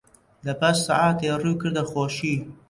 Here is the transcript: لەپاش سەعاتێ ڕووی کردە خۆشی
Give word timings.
لەپاش 0.45 0.75
سەعاتێ 0.87 1.27
ڕووی 1.41 1.59
کردە 1.61 1.83
خۆشی 1.91 2.35